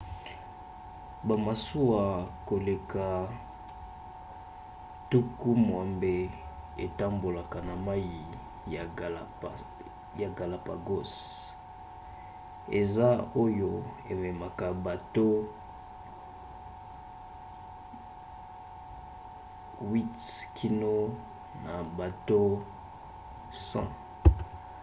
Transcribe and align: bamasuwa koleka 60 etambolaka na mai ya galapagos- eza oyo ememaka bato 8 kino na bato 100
bamasuwa 1.27 2.03
koleka 2.49 3.05
60 5.11 6.29
etambolaka 6.85 7.57
na 7.67 7.75
mai 7.87 8.11
ya 10.21 10.27
galapagos- 10.37 11.13
eza 12.79 13.09
oyo 13.43 13.71
ememaka 14.13 14.65
bato 14.85 15.27
8 19.91 20.27
kino 20.57 20.95
na 21.65 21.73
bato 21.99 22.41
100 23.71 23.83